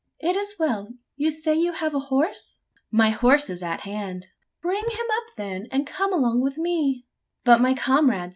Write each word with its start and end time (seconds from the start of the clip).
"It 0.19 0.35
is 0.35 0.55
well 0.57 0.95
You 1.15 1.29
say 1.29 1.53
you 1.53 1.73
have 1.73 1.93
a 1.93 1.99
horse?" 1.99 2.61
"My 2.89 3.11
horse 3.11 3.51
is 3.51 3.61
at 3.61 3.81
hand." 3.81 4.29
"Bring 4.59 4.83
him 4.83 5.07
up, 5.17 5.35
then, 5.37 5.67
and 5.71 5.85
come 5.85 6.11
along 6.11 6.41
with 6.41 6.57
me!" 6.57 7.05
"But 7.43 7.61
my 7.61 7.75
comrades? 7.75 8.29